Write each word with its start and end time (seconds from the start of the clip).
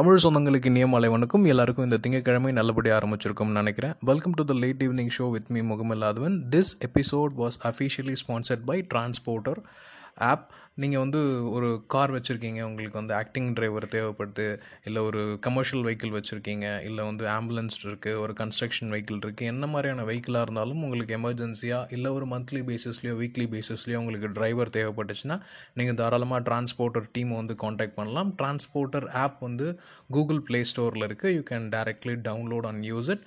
தமிழ் 0.00 0.20
சொந்தங்களுக்கு 0.22 0.66
இனிய 0.66 0.86
மாலை 0.86 1.08
எல்லாருக்கும் 1.48 1.90
இந்த 1.90 2.08
திங்கக்கிழமை 2.08 2.52
நல்லபடியாக 2.52 3.06
ஆரம்பிச்சிருக்கும்னு 3.06 3.50
நினைக்கிறேன். 3.50 3.94
Welcome 4.00 4.32
to 4.32 4.44
the 4.44 4.54
late 4.54 4.82
evening 4.82 5.10
show 5.18 5.30
with 5.30 5.48
me 5.48 5.60
Mugamallathavan 5.60 6.36
this 6.50 6.70
episode 6.86 7.32
was 7.38 7.56
officially 7.62 8.14
sponsored 8.26 8.64
by 8.64 8.86
Transporter 8.94 9.58
app 10.20 10.46
நீங்கள் 10.74 11.00
வந்து 11.00 11.20
ஒரு 11.50 11.84
கார் 11.86 12.12
வச்சுருக்கீங்க 12.12 12.62
உங்களுக்கு 12.62 12.98
வந்து 12.98 13.14
ஆக்டிங் 13.14 13.52
டிரைவர் 13.52 13.86
தேவைப்படுது 13.88 14.60
இல்லை 14.84 15.02
ஒரு 15.02 15.38
கமர்ஷியல் 15.40 15.84
வெஹிக்கிள் 15.84 16.14
வச்சுருக்கீங்க 16.14 16.82
இல்லை 16.82 17.04
வந்து 17.04 17.24
ஆம்புலன்ஸ் 17.26 17.86
இருக்குது 17.86 18.18
ஒரு 18.18 18.32
கன்ஸ்ட்ரக்ஷன் 18.32 18.90
வெஹிக்கிள் 18.90 19.20
இருக்குது 19.20 19.46
என்ன 19.46 19.66
மாதிரியான 19.66 20.04
வெஹிக்கிளாக 20.04 20.42
இருந்தாலும் 20.42 20.82
உங்களுக்கு 20.82 21.16
எமர்ஜென்சியாக 21.16 21.92
இல்லை 21.92 22.12
ஒரு 22.12 22.26
மந்த்லி 22.26 22.62
பேசிஸ்லையோ 22.70 23.14
வீக்லி 23.22 23.46
பேசிஸ்லேயோ 23.56 23.96
உங்களுக்கு 23.96 24.32
டிரைவர் 24.32 24.68
தேவைப்பட்டுச்சுன்னா 24.68 25.38
நீங்கள் 25.74 25.94
தாராளமாக 25.94 26.42
டிரான்ஸ்போர்ட்டர் 26.50 27.08
டீமை 27.18 27.36
வந்து 27.36 27.54
காண்டாக்ட் 27.54 27.94
பண்ணலாம். 27.94 28.32
டிரான்ஸ்போர்ட்டர் 28.42 29.08
ஆப் 29.24 29.40
வந்து 29.40 29.80
கூகுள் 30.10 30.42
ப்ளே 30.42 30.62
ஸ்டோரில் 30.72 31.08
இருக்குது 31.08 31.34
you 31.34 31.40
can 31.50 31.68
directly 31.76 32.16
download 32.28 32.66
and 32.66 32.84
use 32.84 33.10
it 33.10 33.24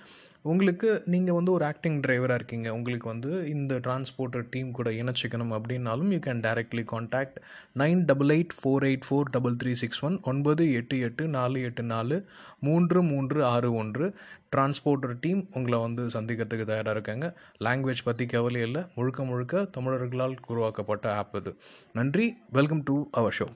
உங்களுக்கு 0.51 1.03
நீங்கள் 1.05 1.35
வந்து 1.35 1.51
ஒரு 1.51 1.65
ஆக்டிங் 1.65 1.99
டிரைவராக 1.99 2.33
இருக்கீங்க. 2.33 2.73
உங்களுக்கு 2.73 3.07
வந்து 3.09 3.49
இந்த 3.49 3.73
டிரான்ஸ்போர்ட்டர் 3.75 4.47
டீம் 4.49 4.71
கூட 4.71 4.89
இணைச்சிக்கணும் 4.89 5.53
அப்படின்னாலும் 5.57 6.09
you 6.13 6.17
can 6.17 6.41
directly 6.47 6.83
contact 6.83 7.37
nine 7.77 8.01
double 8.05 8.27
eight 8.27 8.55
four 8.57 8.83
eight 8.89 9.05
four 9.09 9.29
double 9.31 9.55
three 9.63 9.71
six 9.71 10.05
one 10.05 10.19
ஒன்பது 10.23 10.73
எட்டு 10.73 10.99
எட்டு 10.99 11.27
நாலு 11.27 11.61
எட்டு 11.61 11.83
நாலு 11.83 12.17
மூன்று 12.59 13.03
மூன்று 13.03 13.45
ஆறு 13.45 13.73
ஒன்று. 13.73 14.07
டிரான்ஸ்போர்ட்டர் 14.55 15.15
டீம் 15.21 15.47
உங்களை 15.53 15.79
வந்து 15.79 16.05
சந்திக்கிறதுக்கு 16.05 16.65
தயாராக 16.71 16.95
இருக்காங்க. 16.97 17.27
லாங்குவேஜ் 17.59 18.03
பற்றி 18.03 18.25
கவலை 18.25 18.61
இல்லை. 18.61 18.83
முழுக்க 18.95 19.23
முழுக்க 19.23 19.67
தமிழர்களால் 19.77 20.35
உருவாக்கப்பட்ட 20.47 21.15
ஆப் 21.15 21.35
இது. 21.35 21.53
நன்றி. 21.93 22.27
வெல்கம் 22.51 22.83
டு 22.83 22.97
அவர் 23.11 23.35
ஷோ 23.39 23.47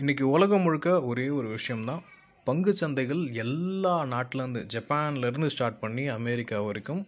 இன்றைக்கி 0.00 0.22
உலகம் 0.22 0.60
முழுக்க 0.60 1.04
ஒரே 1.04 1.28
ஒரு 1.28 1.48
விஷயம்தான். 1.48 2.02
பங்கு 2.48 2.72
சந்தைகள் 2.80 3.22
எல்லா 3.42 3.92
நாட்டிலேருந்து 4.04 4.62
ஜப்பான்லேருந்து 4.74 5.46
ஸ்டார்ட் 5.46 5.78
பண்ணி 5.78 6.04
அமெரிக்கா 6.08 6.60
வரைக்கும். 6.60 7.02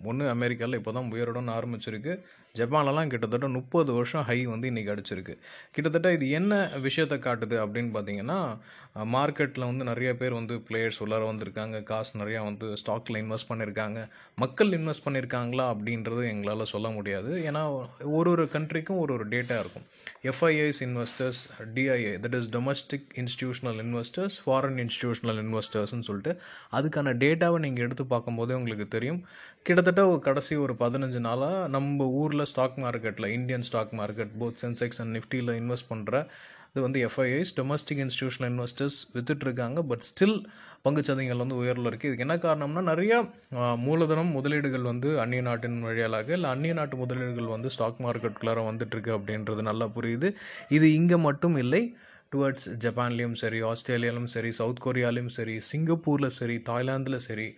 ஒன்று 0.00 0.24
அமெரிக்காவில் 0.28 0.78
இப்போ 0.78 0.92
தான் 0.92 1.10
உயருடன் 1.12 1.50
ஆரம்பிச்சிருக்கு. 1.58 2.14
ஜப்பான்லலாம் 2.58 3.10
கிட்டத்தட்ட 3.12 3.46
முப்பது 3.48 3.90
வருஷம் 3.96 4.24
ஹை 4.28 4.36
வந்து 4.46 4.70
இன்றைக்கி 4.70 4.90
அடிச்சிருக்கு. 4.94 5.34
கிட்டத்தட்ட 5.74 6.08
இது 6.16 6.26
என்ன 6.38 6.54
விஷயத்தை 6.86 7.16
காட்டுது 7.26 7.56
அப்படின்னு 7.64 7.90
பார்த்தீங்கன்னா 7.94 8.38
மார்க்கெட்டில் 9.14 9.66
வந்து 9.68 9.84
நிறைய 9.88 10.10
பேர் 10.20 10.34
வந்து 10.38 10.54
பிளேயர்ஸ் 10.68 10.98
உள்ளார 11.02 11.22
வந்திருக்காங்க. 11.28 11.76
காசு 11.90 12.12
நிறையா 12.22 12.40
வந்து 12.48 12.66
ஸ்டாக்கில் 12.80 13.18
இன்வெஸ்ட் 13.20 13.48
பண்ணியிருக்காங்க 13.50 14.00
மக்கள் 14.42 14.70
இன்வெஸ்ட் 14.78 15.04
பண்ணியிருக்காங்களா 15.04 15.66
அப்படின்றது 15.74 16.22
எங்களால் 16.32 16.70
சொல்ல 16.72 16.88
முடியாது. 16.96 17.30
ஏன்னா 17.50 17.62
ஒரு 18.18 18.28
ஒரு 18.34 18.44
கண்ட்ரிக்கும் 18.56 19.00
ஒரு 19.04 19.14
ஒரு 19.16 19.26
டேட்டா 19.34 19.56
இருக்கும். 19.62 19.86
FIIs 20.32 20.80
investors 20.88 21.40
DIA 21.76 22.12
that 22.26 22.36
is 22.40 22.50
domestic 22.56 23.08
institutional 23.22 23.80
investors 23.86 24.36
foreign 24.44 24.78
institutional 24.84 25.40
இன்வெஸ்டர்ஸ்னு 25.44 26.08
சொல்லிட்டு 26.10 26.34
அதுக்கான 26.80 27.16
டேட்டாவை 27.24 27.60
நீங்கள் 27.66 27.86
எடுத்து 27.88 28.06
பார்க்கும்போதே 28.12 28.58
உங்களுக்கு 28.60 28.88
தெரியும். 28.98 29.22
கிட்டத்தட்ட 29.66 30.04
கடைசி 30.28 30.54
ஒரு 30.66 30.72
பதினஞ்சு 30.84 31.18
நாளாக 31.26 31.66
நம்ம 31.74 32.06
ஊரில் 32.20 32.41
ஸ்டாக் 32.46 32.76
மார்க்கெட்டில் 32.78 33.26
Indian 33.26 33.62
stock 33.62 33.92
market 34.00 34.32
both 34.40 34.58
Sensex 34.62 35.00
and 35.00 35.16
நிஃப்டியில் 35.16 35.52
இன்வெஸ்ட் 35.60 35.88
பண்ணுற 35.90 36.26
இது 36.74 36.82
வந்து 36.82 37.08
எஃப்ஐஐஸ் 37.08 37.50
டொமஸ்டிக் 37.56 38.02
இன்ஸ்டியூஷனல் 38.04 38.50
இன்வெஸ்டர்ஸ் 38.52 38.98
வித்துட்ருக்காங்க 39.14 39.80
பட் 39.80 40.04
ஸ்டில் 40.10 40.36
பங்குச்சந்தைகள் 40.84 41.36
வந்து 41.36 41.56
உயர்வில் 41.56 41.88
இருக்குது 41.90 42.10
இதுக்கு 42.10 42.26
என்ன 42.26 42.36
காரணம்னா 42.36 42.82
நிறையா 42.92 43.18
மூலதனம் 43.86 44.32
முதலீடுகள் 44.36 44.82
வந்து 44.82 45.20
அந்நிய 45.20 45.40
நாட்டின் 45.40 45.82
வழியாலாக 45.82 46.32
இல்லை 46.32 46.50
அந்நிய 46.50 46.72
நாட்டு 46.72 46.96
முதலீடுகள் 46.96 47.44
வந்து 47.44 47.70
ஸ்டாக் 47.70 48.00
மார்க்கெட்டுக்குள்ளார 48.00 48.62
வந்துட்டுருக்கு 48.70 49.12
அப்படின்றது 49.18 49.62
நல்லா 49.62 49.88
புரியுது. 49.96 50.30
இது 50.68 50.92
இங்கே 50.94 51.16
மட்டும் 51.16 51.56
இல்லை. 51.56 51.82
டுவர்ட்ஸ் 52.34 52.68
ஜப்பான்லேயும் 52.84 53.32
சரி 53.32 53.58
ஆஸ்திரேலியாலும் 53.62 54.28
சரி 54.34 54.50
சவுத் 54.52 54.82
கொரியாலையும் 54.84 55.32
சரி 55.38 55.60
சிங்கப்பூரில் 55.72 56.34
சரி 56.38 56.56
தாய்லாந்தில் 56.68 57.24
சரி 57.28 57.48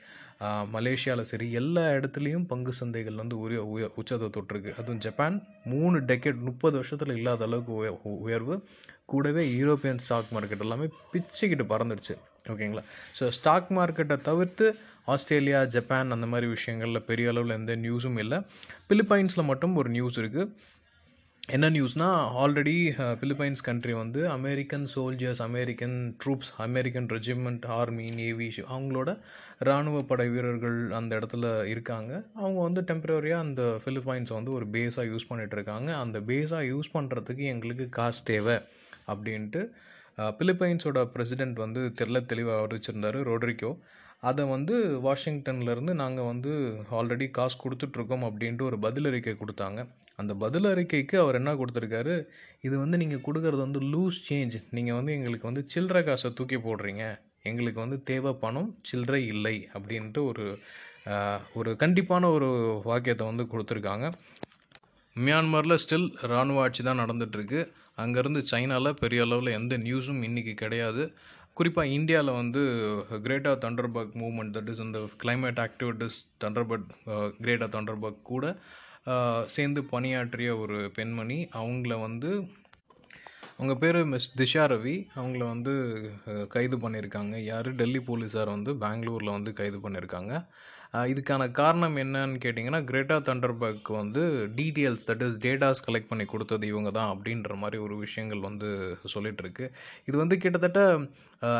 மலேசியாவில் 0.75 1.29
சரி 1.31 1.47
எல்லா 1.61 1.83
இடத்துலையும் 1.97 2.47
பங்கு 2.53 2.73
சந்தைகள் 2.81 3.21
வந்து 3.23 3.37
உரிய 3.45 3.61
உயர் 3.75 3.95
உச்சத்தை 4.01 4.29
தொட்டிருக்கு. 4.37 4.73
அதுவும் 4.81 5.03
ஜப்பான் 5.07 5.37
மூணு 5.73 5.99
டெக்கெட் 6.11 6.41
முப்பது 6.49 6.75
வருஷத்தில் 6.81 7.17
இல்லாத 7.19 7.45
அளவுக்கு 7.49 7.73
உய 7.81 7.91
உயர்வு. 8.27 8.57
கூடவே 9.13 9.45
யூரோப்பியன் 9.61 10.03
ஸ்டாக் 10.07 10.33
மார்க்கெட் 10.37 10.65
எல்லாமே 10.67 10.89
பிச்சுக்கிட்டு 11.13 11.67
பறந்துடுச்சு. 11.73 12.17
ஓகேங்களா? 12.53 12.83
ஸோ 13.19 13.25
ஸ்டாக் 13.39 13.71
மார்க்கெட்டை 13.79 14.17
தவிர்த்து 14.29 14.67
ஆஸ்திரேலியா 15.13 15.59
ஜப்பான் 15.75 16.15
அந்த 16.17 16.27
மாதிரி 16.33 16.47
விஷயங்களில் 16.57 17.07
பெரிய 17.09 17.33
அளவில் 17.33 17.59
எந்த 17.61 17.73
நியூஸும் 17.77 18.19
இல்லை. 18.23 18.39
பிலிப்பைன்ஸில் 18.91 19.49
மட்டும் 19.51 19.75
ஒரு 19.81 19.89
நியூஸ் 19.97 20.19
இருக்குது 20.23 20.51
என்ன 21.53 21.67
நியூஸ்னால் 21.75 22.21
ஆல்ரெடி 22.43 22.75
பிலிப்பைன்ஸ் 23.23 23.63
கண்ட்ரி 23.65 23.95
வந்து 24.01 24.21
American 24.37 24.85
soldiers 24.93 25.41
American 25.47 25.97
troops 26.21 26.53
American 26.67 27.09
regiment 27.15 27.65
army 27.79 28.07
navy 28.21 28.47
அவங்களோட 28.75 29.11
இராணுவ 29.69 29.99
படை 30.11 30.27
வீரர்கள் 30.35 30.79
அந்த 30.99 31.11
இடத்துல 31.19 31.49
இருக்காங்க. 31.73 32.13
அவங்க 32.41 32.61
வந்து 32.67 32.83
டெம்பரரியாக 32.91 33.47
அந்த 33.47 33.65
ஃபிலிப்பைன்ஸை 33.83 34.35
வந்து 34.39 34.53
ஒரு 34.59 34.69
பேஸாக 34.77 35.05
யூஸ் 35.11 35.29
பண்ணிகிட்டு 35.31 35.57
இருக்காங்க. 35.59 35.91
அந்த 36.05 36.21
பேஸாக 36.31 36.63
யூஸ் 36.73 36.89
பண்ணுறதுக்கு 36.97 37.45
எங்களுக்கு 37.55 37.89
காசு 37.99 38.23
தேவை 38.31 38.57
அப்படின்ட்டு 39.13 39.63
uh, 40.19 40.31
பிலிப்பைன்ஸோட 40.39 41.03
பிரசிடெண்ட் 41.17 41.61
வந்து 41.65 41.83
தெல்ல 42.01 42.25
தெளிவாக 42.33 42.63
அறிவிச்சிருந்தார் 42.67 43.19
ரோட்ரிக்கோ 43.31 43.73
அதை 44.31 44.45
வந்து 44.55 44.77
வாஷிங்டன்லேருந்து 45.09 45.95
நாங்கள் 46.03 46.31
வந்து 46.33 46.55
ஆல்ரெடி 47.01 47.29
காசு 47.41 47.59
கொடுத்துட்ருக்கோம் 47.65 48.27
அப்படின்ட்டு 48.31 48.69
ஒரு 48.71 48.79
பதில் 48.87 49.11
அறிக்கை 49.11 49.37
கொடுத்தாங்க. 49.43 49.83
அந்த 50.21 50.33
பதில் 50.43 50.69
அறிக்கைக்கு 50.73 51.17
அவர் 51.23 51.39
என்ன 51.41 51.53
கொடுத்துருக்காரு? 51.61 52.15
இது 52.67 52.75
வந்து 52.83 52.97
நீங்கள் 53.03 53.25
கொடுக்குறது 53.27 53.63
வந்து 53.67 53.81
லூஸ் 53.93 54.19
சேஞ்ச் 54.29 54.57
நீங்கள் 54.77 54.99
வந்து 54.99 55.15
எங்களுக்கு 55.19 55.51
வந்து 55.51 55.63
சில்லறை 55.75 56.03
காசை 56.09 56.31
தூக்கி 56.39 56.59
போடுறீங்க. 56.67 57.05
எங்களுக்கு 57.51 57.81
வந்து 57.85 57.99
தேவை 58.11 58.33
பணம் 58.45 58.71
சில்லறை 58.89 59.23
இல்லை 59.35 59.57
அப்படின்ட்டு 59.77 60.21
ஒரு 60.31 60.47
ஒரு 61.59 61.71
கண்டிப்பான 61.81 62.29
ஒரு 62.37 62.49
வாக்கியத்தை 62.91 63.25
வந்து 63.31 63.45
கொடுத்துருக்காங்க. 63.53 64.07
மியான்மரில் 65.17 65.81
ஸ்டில் 65.83 66.07
இராணுவ 66.29 66.63
ஆட்சி 66.63 66.83
தான் 66.87 67.03
நடந்துகிட்ருக்கு 67.03 67.61
அங்கேருந்து 68.03 68.41
சைனாவில் 68.53 68.99
பெரிய 69.03 69.25
அளவில் 69.27 69.57
எந்த 69.59 69.75
நியூஸும் 69.87 70.23
இன்றைக்கி 70.29 70.55
கிடையாது. 70.63 71.03
குறிப்பாக 71.59 71.93
இந்தியாவில் 71.97 72.39
வந்து 72.39 72.63
Greta 73.27 73.53
Thunberg 73.65 74.15
movement 74.23 74.55
that 74.57 74.71
is 74.73 74.83
இந்த 74.87 75.01
climate 75.23 75.61
activities 75.67 76.17
Thunberg 76.45 76.89
Greta 77.45 77.69
Thunberg 77.77 78.19
கூட 78.33 78.45
சேர்ந்து 79.47 79.85
பணியாற்றிய 79.85 80.57
ஒரு 80.57 80.91
பெண்மணி. 80.95 81.49
அவங்கள 81.53 82.01
வந்து 82.01 82.31
அவங்க 83.59 83.75
பேர் 83.83 83.99
மிஸ் 84.05 84.31
திஷா 84.39 84.63
ரவி. 84.73 84.95
அவங்கள 85.17 85.43
வந்து 85.55 85.75
கைது 86.49 86.77
பண்ணியிருக்காங்க. 86.79 87.37
யார்? 87.45 87.69
டெல்லி 87.75 87.99
போலீஸார் 87.99 88.55
வந்து 88.57 88.77
பெங்களூரில் 88.77 89.37
வந்து 89.37 89.53
கைது 89.53 89.79
பண்ணியிருக்காங்க. 89.79 90.33
இதுக்கான 90.95 91.51
காரணம் 91.51 91.97
என்னன்னு 91.97 92.39
கேட்டிங்கன்னா 92.45 92.81
கிரேட்டா 92.85 93.17
தண்டர்பர்க் 93.23 93.89
வந்து 93.91 94.23
details 94.57 95.07
that 95.07 95.23
is 95.23 95.37
datas 95.37 95.85
collect 95.87 96.09
பண்ணி 96.09 96.25
கொடுத்தது 96.25 96.67
இவங்க 96.67 96.91
தான் 96.91 97.13
அப்படின்ற 97.15 97.55
மாதிரி 97.55 97.79
ஒரு 97.83 97.97
விஷயங்கள் 97.97 98.41
வந்து 98.41 98.69
சொல்லிகிட்ருக்கு 99.15 99.67
இது 100.05 100.17
வந்து 100.17 100.39
கிட்டத்தட்ட 100.39 100.81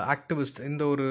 ஆக்டிவிஸ்ட் 0.07 0.61
இந்த 0.65 0.87
ஒரு 0.87 1.07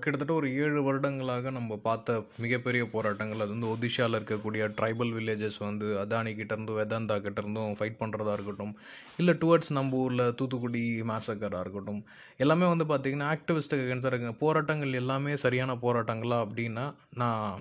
கிட்டத்தட்ட 0.00 0.32
ஒரு 0.34 0.48
ஏழு 0.54 0.82
வருடங்களாக 0.82 1.50
நம்ம 1.50 1.76
பார்த்த 1.76 2.16
மிகப்பெரிய 2.38 2.82
போராட்டங்கள். 2.84 3.40
அது 3.40 3.50
வந்து 3.50 3.70
ஒடிஷாவில் 3.74 4.18
இருக்கக்கூடிய 4.18 4.62
ட்ரைபல் 4.80 5.12
வில்லேஜஸ் 5.12 5.58
வந்து 5.58 5.86
அதானி 5.98 6.32
கிட்டேருந்தும் 6.34 6.78
வேதாந்தா 6.78 7.16
கிட்டேருந்தும் 7.16 7.76
ஃபைட் 7.78 8.00
பண்ணுறதா 8.00 8.32
இருக்கட்டும் 8.32 8.74
இல்லை 9.16 9.34
டுவர்ட்ஸ் 9.40 9.72
நம்ம 9.72 9.96
ஊரில் 9.96 10.34
தூத்துக்குடி 10.34 10.82
மேசக்கராக 11.02 11.60
இருக்கட்டும் 11.60 12.02
எல்லாமே 12.36 12.66
வந்து 12.66 12.84
பார்த்திங்கன்னா 12.84 13.30
ஆக்டிவிஸ்ட்டுக்கு 13.30 13.86
அகேன்ஸ்டாக 13.86 14.34
போராட்டங்கள் 14.38 14.92
எல்லாமே 14.92 15.36
சரியான 15.36 15.76
போராட்டங்களா 15.82 16.38
அப்படின்னா 16.46 16.92
நான் 17.14 17.51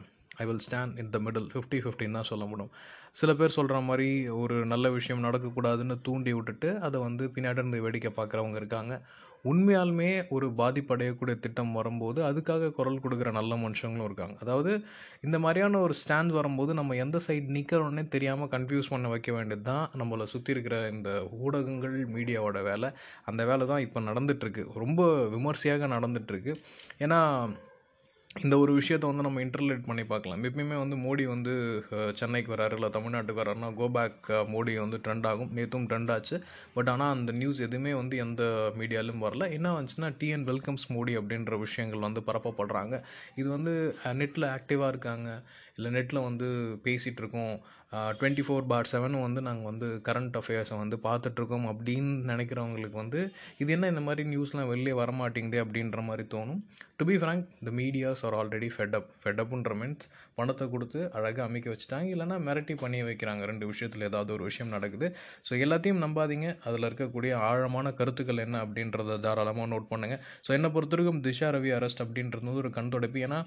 I 0.41 0.45
will 0.49 0.63
stand 0.67 0.99
in 1.03 1.11
the 1.15 1.19
middle 1.25 1.49
fifty 1.53 1.79
ஃபிஃப்டின்னு 1.85 2.17
தான் 2.19 2.29
சொல்ல 2.31 2.45
முடியும். 2.51 2.73
சில 3.19 3.31
பேர் 3.39 3.57
சொல்கிற 3.57 3.77
மாதிரி 3.89 4.09
ஒரு 4.41 4.57
நல்ல 4.73 4.89
விஷயம் 4.99 5.25
நடக்கக்கூடாதுன்னு 5.27 5.97
தூண்டி 6.07 6.33
விட்டுட்டு 6.37 6.69
அதை 6.87 6.97
வந்து 7.07 7.23
பின்னாடி 7.35 7.61
இருந்து 7.61 7.83
வேடிக்கை 7.87 8.11
பார்க்குறவங்க 8.19 8.57
இருக்காங்க. 8.61 8.93
உண்மையாலுமே 9.49 10.09
ஒரு 10.35 10.47
பாதிப்படையக்கூடிய 10.59 11.35
திட்டம் 11.43 11.71
வரும்போது 11.77 12.19
அதுக்காக 12.27 12.69
குரல் 12.77 12.99
கொடுக்குற 13.03 13.29
நல்ல 13.37 13.53
மனுஷங்களும் 13.63 14.07
இருக்காங்க. 14.09 14.35
அதாவது 14.43 14.71
இந்த 15.25 15.37
மாதிரியான 15.45 15.79
ஒரு 15.85 15.93
ஸ்டாண்ட் 16.01 16.31
வரும்போது 16.37 16.71
நம்ம 16.79 16.97
எந்த 17.05 17.19
சைடு 17.27 17.55
நிற்கிறோன்னே 17.57 18.03
தெரியாமல் 18.15 18.51
கன்ஃபியூஸ் 18.53 18.91
பண்ண 18.93 19.09
வைக்க 19.13 19.31
வேண்டியது 19.37 19.65
தான் 19.71 19.87
நம்மளை 20.01 20.27
சுற்றி 20.33 20.55
இருக்கிற 20.55 20.77
இந்த 20.95 21.09
ஊடகங்கள் 21.45 21.97
மீடியாவோட 22.15 22.61
வேலை. 22.69 22.89
அந்த 23.31 23.41
வேலை 23.51 23.65
தான் 23.73 23.83
இப்போ 23.87 24.01
நடந்துகிட்ருக்கு 24.09 24.65
ரொம்ப 24.83 25.01
விமர்சையாக 25.35 25.89
நடந்துகிட்ருக்கு 25.95 26.53
ஏன்னா 27.05 27.19
இந்த 28.39 28.55
ஒரு 28.57 28.71
விஷயத்தை 28.73 29.07
வந்து 29.09 29.25
நம்ம 29.25 29.41
இன்டர்லேட் 29.45 29.87
பண்ணி 29.87 30.03
பார்க்கலாம். 30.11 30.43
எப்பயுமே 30.47 30.75
வந்து 30.81 30.97
மோடி 31.05 31.23
வந்து 31.31 31.53
சென்னைக்கு 32.19 32.53
வராரு 32.53 32.75
இல்லை 32.77 32.89
தமிழ்நாட்டுக்கு 32.89 33.41
வராருன்னா 33.41 33.69
கோ 33.79 33.87
பேக் 33.97 34.29
மோடி 34.53 34.73
வந்து 34.83 34.97
ட்ரெண்ட் 35.05 35.27
ஆகும். 35.31 35.51
நேற்றும் 35.57 35.87
ட்ரெண்ட் 35.89 36.11
ஆச்சு. 36.15 36.37
பட் 36.73 36.91
ஆனால் 36.93 37.13
அந்த 37.15 37.31
நியூஸ் 37.31 37.59
எதுவுமே 37.67 37.93
வந்து 37.93 38.17
எந்த 38.25 38.43
மீடியாலும் 38.77 39.23
வரல. 39.25 39.51
என்ன 39.57 39.73
வந்துச்சுன்னா 39.79 40.11
டிஎன் 40.21 40.47
வெல்கம்ஸ் 40.51 40.87
மோடி 40.95 41.15
அப்படின்ற 41.21 41.59
விஷயங்கள் 41.65 42.05
வந்து 42.07 42.23
பரப்பப்படுறாங்க. 42.29 43.01
இது 43.35 43.49
வந்து 43.49 43.73
நெட்டில் 44.21 44.47
ஆக்டிவாக 44.55 44.93
இருக்காங்க. 44.95 45.29
இல்லை 45.75 45.91
நெட்டில் 45.99 46.25
வந்து 46.29 46.47
பேசிகிட்டு 46.87 47.21
இருக்கோம். 47.23 47.55
டுவெண்ட்டி 48.19 48.43
ஃபோர் 48.47 48.67
பார் 48.71 48.89
செவனும் 48.91 49.23
வந்து 49.25 49.41
நாங்கள் 49.47 49.67
வந்து 49.69 49.87
கரண்ட் 50.07 50.35
அஃபேர்ஸை 50.39 50.75
வந்து 50.81 50.97
பார்த்துட்ருக்கோம் 51.05 51.65
அப்படின்னு 51.71 52.11
நினைக்கிறவங்களுக்கு 52.29 52.97
வந்து 53.01 53.21
இது 53.61 53.71
என்ன 53.75 53.89
இந்த 53.93 54.03
மாதிரி 54.05 54.23
நியூஸ்லாம் 54.33 54.69
வெளியே 54.73 54.93
வரமாட்டேங்குது 54.99 55.57
அப்படின்ற 55.63 56.01
மாதிரி 56.09 56.23
தோணும். 56.33 56.61
To 56.99 57.05
be 57.09 57.15
frank 57.21 57.45
the 57.67 57.71
medias 57.79 58.21
are 58.27 58.35
already 58.39 58.69
fed up 58.75 59.09
ஃபெட்டப்புன்ற 59.23 59.73
means 59.81 60.05
பணத்தை 60.37 60.65
கொடுத்து 60.73 60.99
அழகாக 61.17 61.43
அமைக்க 61.49 61.67
வச்சுட்டாங்க 61.73 62.07
இல்லைனா 62.13 62.37
மிரட்டி 62.47 62.75
பண்ணி 62.83 62.99
வைக்கிறாங்க. 63.07 63.41
ரெண்டு 63.51 63.65
விஷயத்தில் 63.71 64.07
ஏதாவது 64.09 64.31
ஒரு 64.37 64.43
விஷயம் 64.49 64.71
நடக்குது. 64.75 65.09
ஸோ 65.47 65.51
எல்லாத்தையும் 65.65 66.01
நம்பாதீங்க. 66.05 66.47
அதில் 66.67 66.87
இருக்கக்கூடிய 66.89 67.33
ஆழமான 67.49 67.93
கருத்துக்கள் 67.99 68.43
என்ன 68.45 68.61
அப்படின்றத 68.65 69.19
தாராளமாக 69.27 69.69
நோட் 69.73 69.91
பண்ணுங்கள் 69.91 70.21
ஸோ 70.47 70.51
என்னை 70.59 70.71
பொறுத்த 70.77 70.95
வரைக்கும் 70.97 71.21
திஷா 71.27 71.49
ரவி 71.57 71.73
அரெஸ்ட் 71.79 72.03
அப்படின்றது 72.05 72.43
வந்து 72.49 72.63
ஒரு 72.63 72.71
கண் 72.77 72.93
துடைப்பு. 72.95 73.19
ஏன்னா 73.27 73.41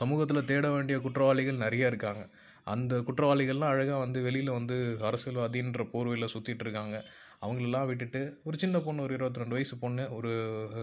சமூகத்தில் 0.00 0.48
தேட 0.52 0.66
வேண்டிய 0.76 0.98
குற்றவாளிகள் 1.06 1.62
நிறைய 1.66 1.92
இருக்காங்க. 1.92 2.24
அந்த 2.72 3.02
குற்றவாளிகள்லாம் 3.08 3.72
அழகாக 3.74 4.00
வந்து 4.04 4.20
வெளியில் 4.28 4.56
வந்து 4.58 4.76
அரசியல்வாதின்ற 5.08 5.84
போர்வையில் 5.92 6.32
சுற்றிட்டு 6.34 6.64
இருக்காங்க 6.66 6.96
அவங்களெல்லாம் 7.44 7.88
விட்டுட்டு 7.88 8.20
ஒரு 8.48 8.56
சின்ன 8.60 8.76
பொண்ணு 8.84 9.04
ஒரு 9.06 9.14
இருபத்தி 9.16 9.40
ரெண்டு 9.40 9.56
வயசு 9.56 9.74
பொண்ணு 9.82 10.04
ஒரு 10.18 10.30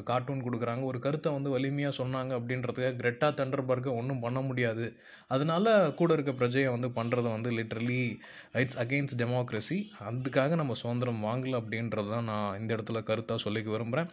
கார்ட்டூன் 0.09 0.43
கொடுக்குறாங்க. 0.47 0.83
ஒரு 0.89 0.97
கருத்தை 1.05 1.29
வந்து 1.35 1.53
வலிமையாக 1.53 1.93
சொன்னாங்க 1.99 2.31
அப்படின்றதுக்காக 2.39 2.97
கிரெட்டா 2.99 3.27
தண்டர்பர்க்கை 3.39 3.91
ஒன்றும் 3.99 4.21
பண்ண 4.25 4.39
முடியாது. 4.49 4.85
அதனால 5.35 5.73
கூட 5.99 6.11
இருக்க 6.17 6.33
பிரஜையை 6.41 6.69
வந்து 6.75 6.89
பண்ணுறத 6.97 7.27
வந்து 7.35 7.51
லிட்ரலி 7.59 8.03
இட்ஸ் 8.63 8.79
அகெயின்ஸ்ட் 8.83 9.19
டெமோக்ரஸி 9.21 9.77
அதுக்காக 10.09 10.59
நம்ம 10.61 10.75
சுதந்திரம் 10.83 11.23
வாங்கலை 11.27 11.55
அப்படின்றது 11.61 12.11
தான் 12.15 12.29
நான் 12.31 12.59
இந்த 12.61 12.71
இடத்துல 12.77 13.01
கருத்தாக 13.09 13.43
சொல்லிக்க 13.45 13.71
விரும்புகிறேன் 13.75 14.11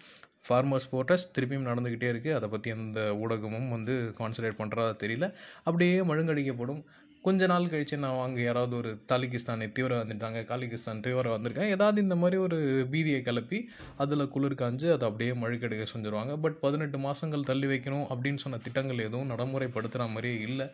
ஃபார்மர்ஸ் 0.48 0.90
போர்ட்டஸ் 0.92 1.28
திருப்பியும் 1.36 1.68
நடந்துக்கிட்டே 1.70 2.10
இருக்குது 2.12 2.36
அதை 2.38 2.48
பற்றி 2.54 2.68
எந்த 2.76 3.00
ஊடகமும் 3.22 3.70
வந்து 3.76 3.94
கான்சன்ட்ரேட் 4.20 4.60
பண்ணுறதா 4.62 4.94
தெரியல. 5.04 5.26
அப்படியே 5.68 5.96
மழுங்கடிக்கப்படும். 6.10 6.82
கொஞ்ச 7.22 7.46
நாள் 7.46 7.68
கழித்து 7.68 7.96
நான் 7.98 8.20
அங்கே 8.24 8.42
யாராவது 8.42 8.74
ஒரு 8.76 8.90
தாலிகிஸ்தானை 9.08 9.66
தீவிரம் 9.72 10.00
வந்துட்டாங்க 10.02 10.44
காலிகிஸ்தான் 10.44 11.00
தீவிரம் 11.00 11.34
வந்திருக்கேன் 11.34 11.72
ஏதாவது 11.74 12.02
இந்த 12.02 12.16
மாதிரி 12.16 12.36
ஒரு 12.36 12.58
பீதியை 12.92 13.20
கிளப்பி 13.22 13.58
அதில் 13.96 14.28
குளிர் 14.28 14.54
காஞ்சு 14.54 14.86
அதை 14.92 15.04
அப்படியே 15.08 15.30
மழுக்கெடுக்க 15.30 15.86
செஞ்சுருவாங்க. 15.94 16.34
பட் 16.40 16.60
பதினெட்டு 16.60 16.98
மாதங்கள் 16.98 17.48
தள்ளி 17.50 17.66
வைக்கணும் 17.66 18.06
அப்படின்னு 18.14 18.36
சொன்ன 18.36 18.58
திட்டங்கள் 18.58 19.04
எதுவும் 19.08 19.30
நடைமுறைப்படுத்துகிற 19.30 20.06
மாதிரியே 20.08 20.40
இல்லை. 20.40 20.68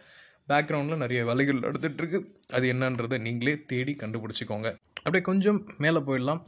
பேக்ரவுண்டில் 0.49 1.03
நிறைய 1.05 1.25
வேலைகள் 1.25 1.65
நடந்துகிட்ருக்கு 1.67 2.21
அது 2.51 2.73
என்னன்றதை 2.73 3.21
நீங்களே 3.21 3.55
தேடி 3.67 3.97
கண்டுபிடிச்சிக்கோங்க. 4.01 4.71
அப்படியே 4.97 5.23
கொஞ்சம் 5.23 5.61
மேலே 5.79 5.99
போயிடலாம். 5.99 6.43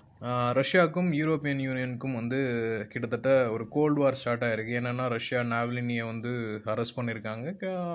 ரஷ்யாவுக்கும் 0.59 1.09
யூரோப்பியன் 1.19 1.59
யூனியனுக்கும் 1.65 2.15
வந்து 2.15 2.39
கிட்டத்தட்ட 2.93 3.31
ஒரு 3.51 3.65
கோல்டு 3.69 4.01
வார் 4.01 4.15
ஸ்டார்ட் 4.15 4.45
ஆகிருக்கு 4.45 4.73
என்னென்னா 4.79 5.09
ரஷ்யா 5.09 5.41
நாவலினியை 5.41 6.05
வந்து 6.07 6.31
அரெஸ்ட் 6.65 6.97
பண்ணியிருக்காங்க. 6.97 7.47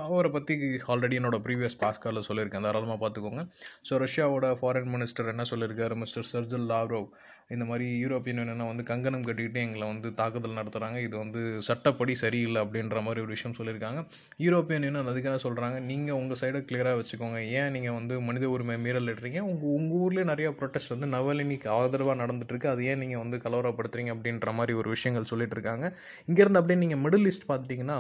அவரை 0.08 0.32
பற்றி 0.32 0.56
ஆல்ரெடி 0.88 1.18
என்னோட 1.20 1.38
ப்ரீவியஸ் 1.46 1.80
பாஸ்காலில் 1.84 2.28
சொல்லியிருக்கேன். 2.28 2.68
தாராளமாக 2.68 3.00
பார்த்துக்கோங்க. 3.04 3.44
ஸோ 3.90 4.00
ரஷ்யாவோட 4.06 4.52
ஃபாரின் 4.60 4.92
மினிஸ்டர் 4.96 5.32
என்ன 5.34 5.46
சொல்லியிருக்காரு 5.52 5.96
மிஸ்டர் 6.04 6.30
சர்ஜல் 6.34 6.70
லாவ்ரோவ் 6.74 7.10
இந்த 7.56 7.65
மாதிரி 7.69 7.86
யூரோப்பியன் 8.03 8.39
யூனியனை 8.42 8.65
வந்து 8.71 8.83
கங்கணம் 8.89 9.25
கட்டிக்கிட்டு 9.27 9.62
எங்களை 9.65 9.86
வந்து 9.92 10.09
தாக்குதல் 10.19 10.57
நடத்துகிறாங்க 10.59 10.98
இது 11.07 11.15
வந்து 11.24 11.42
சட்டப்படி 11.68 12.13
சரியில்லை 12.24 12.59
அப்படின்ற 12.65 13.01
மாதிரி 13.07 13.24
ஒரு 13.25 13.33
விஷயம் 13.36 13.56
சொல்லியிருக்காங்க. 13.59 14.01
யூரோப்பியன் 14.45 14.86
யூனியன் 14.88 15.12
அதுக்காக 15.13 15.39
சொல்கிறாங்க 15.45 15.77
நீங்கள் 15.92 16.18
உங்கள் 16.21 16.39
சைடை 16.42 16.62
கிளியராக 16.69 17.00
வச்சுக்கோங்க. 17.01 17.39
ஏன் 17.59 17.74
நீங்கள் 17.77 17.98
வந்து 18.00 18.18
மனித 18.27 18.50
உரிமை 18.56 18.77
மீறல் 18.86 19.12
இடுறீங்க? 19.13 19.42
உங்கள் 19.51 19.74
உங்கள் 19.77 20.01
ஊர்லேயே 20.06 20.27
நிறையா 20.33 20.51
ப்ரொட்டஸ்ட் 20.59 20.94
வந்து 20.95 21.09
நவலினிக்கு 21.15 21.69
ஆதரவாக 21.80 22.18
நடந்துட்டுருக்கு 22.24 22.71
அது 22.74 22.86
ஏன் 22.92 23.01
நீங்கள் 23.06 23.24
வந்து 23.24 23.39
கலவரப்படுத்துறீங்க 23.48 24.13
அப்படின்ற 24.18 24.53
மாதிரி 24.59 24.75
ஒரு 24.81 24.89
விஷயங்கள் 24.95 25.30
சொல்லிட்டு 25.33 25.57
இருக்காங்க. 25.59 25.88
இங்கேருந்து 26.30 26.62
அப்படியே 26.62 26.81
நீங்கள் 26.86 27.03
மிடில் 27.06 27.30
ஈஸ்ட் 27.31 27.50
பார்த்துட்டிங்கன்னா 27.51 28.00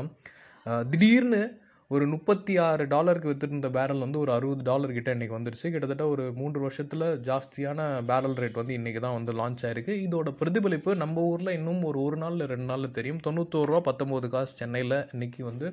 திடீர்னு 0.91 1.41
ஒரு 1.93 2.07
முப்பத்தி 2.07 2.53
ஆறு 2.57 2.83
டாலருக்கு 2.87 3.29
விற்றுருந்த 3.29 3.69
பேரல் 3.69 3.99
வந்து 3.99 4.19
ஒரு 4.19 4.31
அறுபது 4.31 4.61
டாலர் 4.63 4.93
கிட்ட 4.93 5.09
இன்றைக்கி 5.15 5.33
வந்துருச்சு. 5.37 5.67
கிட்டத்தட்ட 5.71 6.03
ஒரு 6.07 6.25
மூன்று 6.35 6.59
வருஷத்தில் 6.59 7.03
ஜாஸ்தியான 7.27 7.79
பேரல் 8.09 8.33
ரேட் 8.33 8.59
வந்து 8.59 8.77
இன்றைக்கி 8.77 8.99
தான் 8.99 9.17
வந்து 9.17 9.33
லான்ச் 9.33 9.63
ஆயிருக்கு. 9.67 9.93
இதோட 10.05 10.31
பிரதிபலிப்பு 10.31 10.95
நம்ம 10.95 11.21
ஊரில் 11.21 11.55
இன்னும் 11.57 11.81
ஒரு 11.83 11.99
ஒரு 12.03 12.17
நாள் 12.17 12.37
ரெண்டு 12.53 12.65
நாளில் 12.65 12.95
தெரியும். 12.97 13.19
தொண்ணூத்தோருவா 13.27 13.81
பத்தொம்போது 13.89 14.29
காசு 14.29 14.55
சென்னையில் 14.55 14.97
இன்றைக்கி 15.15 15.43
வந்து 15.43 15.69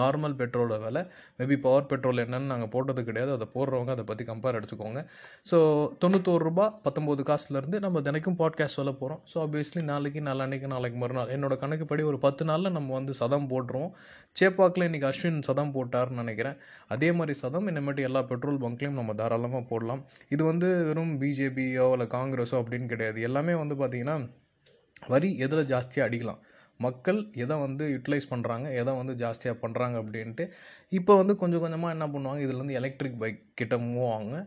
நார்மல் 0.00 0.36
பெட்ரோலோட 0.40 0.76
விலை. 0.84 1.02
மேபி 1.38 1.56
பவர் 1.66 1.88
பெட்ரோல் 1.90 2.22
என்னென்னு 2.24 2.50
நாங்கள் 2.52 2.70
போட்டது 2.74 3.02
கிடையாது. 3.08 3.32
அதை 3.36 3.48
போடுறவங்க 3.56 3.92
அதை 3.96 4.04
பற்றி 4.10 4.26
கம்பேர் 4.30 4.58
எடுத்துக்கோங்க. 4.60 5.02
ஸோ 5.50 5.58
தொண்ணூத்தோரு 6.04 6.44
ரூபா 6.48 6.66
பத்தொம்போது 6.86 7.24
காசுலேருந்து 7.30 7.80
நம்ம 7.86 8.02
தினைக்கும் 8.08 8.38
பாட்காஸ்ட் 8.42 8.78
சொல்ல 8.80 8.92
போகிறோம் 9.00 9.20
ஸோ 9.32 9.38
ஆப்வியஸ்லி 9.44 9.82
நாளைக்கு 9.92 10.22
நாளான்னைக்கு 10.28 10.70
நாளைக்கு 10.74 11.00
மறுநாள். 11.04 11.32
என்னோட 11.36 11.56
கணக்குப்படி 11.64 12.04
ஒரு 12.12 12.20
பத்து 12.26 12.44
நாளில் 12.50 12.74
நம்ம 12.78 12.94
வந்து 12.98 13.14
சதம் 13.22 13.50
போட்டுருவோம். 13.52 13.92
சேப்பாக்கில் 14.40 14.86
இன்றைக்கி 14.88 15.08
அஸ்வின் 15.10 15.40
சதம் 15.48 15.74
போட்டார்னு 15.76 16.20
நினைக்கிறேன். 16.22 16.56
அதே 16.94 17.10
மாதிரி 17.18 17.34
சதம் 17.42 17.68
இனிமேட்டு 17.72 18.06
எல்லா 18.08 18.22
பெட்ரோல் 18.32 18.62
பங்க்லேயும் 18.64 18.98
நம்ம 19.00 19.14
தாராளமாக 19.20 19.64
போடலாம். 19.70 20.02
இது 20.36 20.42
வந்து 20.50 20.68
வெறும் 20.88 21.14
பிஜேபியோ 21.22 21.86
இல்லை 21.96 22.08
காங்கிரஸோ 22.16 22.56
அப்படின்னு 22.62 22.90
கிடையாது. 22.92 23.20
எல்லாமே 23.28 23.54
வந்து 23.62 23.76
பார்த்திங்கன்னா 23.82 24.16
வரி 25.12 25.30
எதில் 25.44 25.68
ஜாஸ்தியாக 25.70 26.06
அடிக்கலாம்? 26.08 26.38
மக்கள் 26.80 27.18
எதை 27.42 27.56
வந்து 27.64 27.84
யூட்டிலைஸ் 27.94 28.30
பண்ணுறாங்க 28.32 28.66
எதை 28.80 28.92
வந்து 29.00 29.14
ஜாஸ்தியாக 29.22 29.56
பண்ணுறாங்க 29.62 29.96
அப்படின்ட்டு 30.02 30.44
இப்போ 30.98 31.12
வந்து 31.20 31.34
கொஞ்சம் 31.42 31.62
கொஞ்சமாக 31.64 31.94
என்ன 31.96 32.06
பண்ணுவாங்க 32.14 32.40
இதில் 32.46 32.62
வந்து 32.62 32.78
எலக்ட்ரிக் 32.80 33.18
பைக் 33.22 33.40
கிட்ட 33.60 33.76
மூவ் 33.86 34.08
ஆகுங்க 34.14 34.38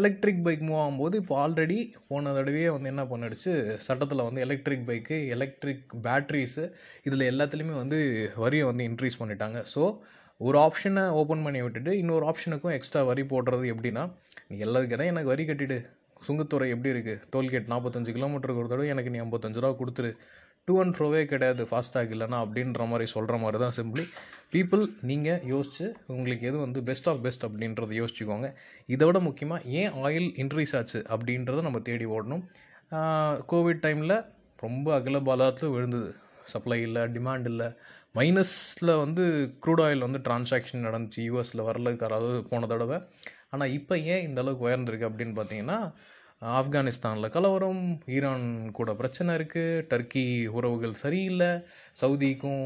எலக்ட்ரிக் 0.00 0.42
பைக் 0.46 0.62
மூவ் 0.68 0.80
ஆகும்போது 0.84 1.14
இப்போ 1.22 1.34
ஆல்ரெடி 1.42 1.78
போன 2.08 2.32
தடவையே 2.36 2.70
வந்து 2.76 2.90
என்ன 2.92 3.02
பண்ணிடுச்சு 3.10 3.52
சட்டத்தில் 3.86 4.26
வந்து 4.28 4.40
எலக்ட்ரிக் 4.46 4.86
பைக்கு 4.88 5.16
எலக்ட்ரிக் 5.34 5.92
பேட்ரிஸு 6.06 6.64
இதில் 7.08 7.28
எல்லாத்துலேயுமே 7.32 7.76
வந்து 7.82 7.98
வரியை 8.44 8.64
வந்து 8.70 8.86
இன்க்ரீஸ் 8.90 9.20
பண்ணிட்டாங்க. 9.20 9.60
ஸோ 9.74 9.82
ஒரு 10.40 10.58
ஆப்ஷனை 10.66 11.04
ஓப்பன் 11.20 11.44
பண்ணி 11.46 11.60
விட்டுட்டு 11.64 11.92
இன்னொரு 12.02 12.24
ஆப்ஷனுக்கும் 12.30 12.74
எக்ஸ்ட்ரா 12.76 13.02
வரி 13.10 13.24
போடுறது 13.32 13.66
எப்படின்னா 13.74 14.04
நீ 14.48 14.56
எல்லாத்துக்கு 14.66 14.98
தான் 15.00 15.12
எனக்கு 15.12 15.32
வரி 15.32 15.44
கட்டிடு. 15.50 15.78
சுங்கத்துறை 16.26 16.66
எப்படி 16.74 16.90
இருக்குது 16.94 17.20
டோல்கேட் 17.32 17.70
நாற்பத்தஞ்சு 17.72 18.14
கிலோமீட்டருக்கு 18.16 18.62
ஒரு 18.62 18.70
தடவை 18.72 18.88
எனக்கு 18.94 19.12
நீ 19.14 19.20
ஐம்பத்தஞ்சு 19.24 19.62
ரூபா 19.62 19.72
கொடுத்துரு. 19.80 20.10
டூ 20.68 20.74
அண்ட் 20.82 20.94
ஃப்ரோவே 20.96 21.22
கிடையாது 21.30 21.62
ஃபாஸ்டாக் 21.70 22.12
இல்லைனா 22.14 22.36
அப்படின்ற 22.44 22.82
மாதிரி 22.90 23.06
சொல்கிற 23.14 23.36
மாதிரி 23.42 23.58
தான் 23.62 23.74
சிம்பிளி 23.78 24.04
பீப்புள் 24.52 24.84
நீங்கள் 25.10 25.42
யோசிச்சு 25.52 25.86
உங்களுக்கு 26.14 26.44
எது 26.50 26.56
வந்து 26.64 26.80
பெஸ்ட் 26.88 27.08
ஆஃப் 27.10 27.20
பெஸ்ட் 27.24 27.44
அப்படின்றத 27.48 27.94
யோசிச்சுக்கோங்க. 28.00 28.48
இதை 28.94 29.06
விட 29.08 29.20
முக்கியமாக 29.26 29.68
ஏன் 29.80 29.96
ஆயில் 30.04 30.28
இன்க்ரீஸ் 30.42 30.74
ஆச்சு 30.78 31.00
அப்படின்றத 31.14 31.64
நம்ம 31.66 31.80
தேடி 31.88 32.06
ஓடணும். 32.16 32.44
கோவிட் 33.52 33.82
டைமில் 33.86 34.16
ரொம்ப 34.64 34.86
அகல 34.98 35.20
விழுந்தது. 35.74 36.10
சப்ளை 36.52 36.80
இல்லை 36.86 37.02
டிமாண்ட் 37.16 37.46
இல்லை. 37.52 37.68
மைனஸில் 38.18 38.94
வந்து 39.04 39.22
க்ரூட் 39.62 39.84
ஆயில் 39.86 40.06
வந்து 40.06 40.22
டிரான்சாக்ஷன் 40.26 40.86
நடந்துச்சு 40.88 41.20
யூஎஸில் 41.28 41.66
வரலுக்கு 41.68 42.08
அதாவது 42.08 42.36
போன 42.50 42.66
தடவை. 42.72 42.98
ஆனால் 43.54 43.72
இப்போ 43.78 43.94
ஏன் 44.14 44.26
இந்த 44.28 44.38
அளவுக்கு 44.42 44.66
உயர்ந்திருக்கு 44.68 45.08
அப்படின்னு 45.10 45.34
பார்த்தீங்கன்னா 45.38 45.78
ஆப்கானிஸ்தானில் 46.42 47.34
கலவரம் 47.34 47.84
ஈரான் 48.14 48.48
கூட 48.78 48.90
பிரச்சனை 48.94 49.30
இருக்குது 49.38 49.84
டர்க்கி 49.90 50.24
உறவுகள் 50.56 51.00
சரியில்லை. 51.02 51.50
சவுதிக்கும் 52.00 52.64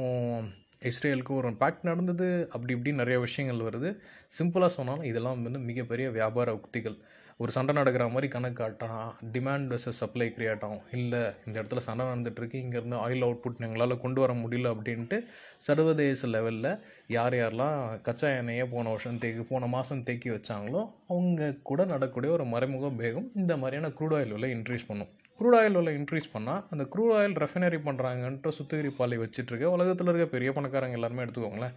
இஸ்ரேலுக்கும் 0.91 1.39
ஒரு 1.41 1.51
பேக்ட் 1.61 1.89
நடந்தது. 1.91 2.29
அப்படி 2.55 2.75
இப்படி 2.77 2.93
நிறைய 3.01 3.19
விஷயங்கள் 3.27 3.67
வருது. 3.69 3.91
சிம்பிளாக 4.39 4.73
சொன்னாலும் 4.79 5.09
இதெல்லாம் 5.11 5.45
வந்து 5.49 5.61
மிகப்பெரிய 5.71 6.09
வியாபார 6.19 6.55
உக்திகள் 6.61 6.99
ஒரு 7.43 7.51
சண்டை 7.57 7.73
நடக்கிற 7.79 8.05
மாதிரி 8.13 8.29
கணக்கு 8.35 8.59
காட்டான் 8.61 9.03
டிமாண்ட் 9.35 9.69
வர்சஸ் 9.73 10.01
சப்ளை 10.03 10.27
கிரியேட் 10.37 10.65
ஆகும். 10.67 10.85
இல்லை 10.99 11.21
இந்த 11.47 11.55
இடத்துல 11.61 11.83
சண்டை 11.89 12.05
நடந்துகிட்ருக்கு 12.11 12.63
இங்கேருந்து 12.65 12.97
ஆயில் 13.05 13.27
அவுட்புட் 13.27 13.65
எங்களால் 13.67 14.03
கொண்டு 14.05 14.21
வர 14.25 14.33
முடியல 14.43 14.73
அப்படின்ட்டு 14.75 15.19
சர்வதேச 15.67 16.31
லெவலில் 16.37 16.71
யார் 17.15 17.35
யாரெல்லாம் 17.37 17.77
கச்சா 18.07 18.29
எண்ணெயை 18.39 18.65
போன 18.73 18.91
வருஷம் 18.93 19.21
தேக்கி 19.21 19.43
போன 19.51 19.69
மாதம் 19.75 20.03
தேக்கி 20.09 20.29
வச்சாங்களோ 20.33 20.81
அவங்க 21.13 21.47
கூட 21.69 21.85
நடக்கக்கூடிய 21.93 22.31
ஒரு 22.35 22.45
மறைமுக 22.55 22.89
வேகம் 22.99 23.29
இந்த 23.41 23.53
மாதிரியான 23.61 23.91
க்ரூட் 23.99 24.15
ஆயில் 24.17 24.35
விலை 24.37 24.51
இன்க்ரீஸ் 24.57 24.85
பண்ணும். 24.91 25.11
க்ரூட் 25.39 25.57
ஆயில் 25.61 25.79
விலை 25.79 25.93
இன்க்ரீஸ் 26.01 26.29
பண்ணால் 26.35 26.61
அந்த 26.73 26.85
க்ரூட் 26.93 27.15
ஆயில் 27.19 27.37
ரெஃபைனரி 27.45 27.79
பண்ணுறாங்கன்ட்டு 27.87 28.53
சுத்திகரிப்பாலை 28.59 29.19
வச்சுட்ருக்க 29.23 29.73
உலகத்தில் 29.77 30.11
இருக்க 30.13 30.27
பெரிய 30.35 30.53
பணக்காரங்க 30.59 30.99
எல்லாருமே 31.01 31.25
எடுத்துக்கோங்களேன். 31.27 31.75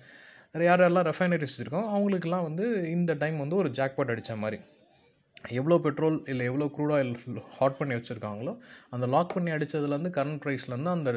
யார் 0.67 0.81
யாரெல்லாம் 0.83 1.07
ரெஃபைனரிஸ் 1.11 1.53
வச்சுருக்கோம் 1.53 1.89
அவங்களுக்குலாம் 1.95 2.47
வந்து 2.49 2.65
இந்த 2.97 3.13
டைம் 3.23 3.39
வந்து 3.43 3.59
ஒரு 3.61 3.71
ஜாக்பாட் 3.79 4.13
அடித்த 4.15 4.35
மாதிரி. 4.43 4.59
எவ்வளோ 5.57 5.75
பெட்ரோல் 5.85 6.17
இல்லை 6.31 6.43
எவ்வளோ 6.49 6.65
க்ரூட் 6.75 6.93
ஆயில் 6.97 7.11
ஹாட் 7.57 7.77
பண்ணி 7.79 7.93
வச்சுருக்காங்களோ 7.97 8.53
அந்த 8.95 9.05
லாக் 9.13 9.33
பண்ணி 9.35 9.51
அடித்ததுலேருந்து 9.55 10.11
கரண்ட் 10.17 10.41
ப்ரைஸ்லேருந்து 10.43 10.91
அந்த 10.95 11.11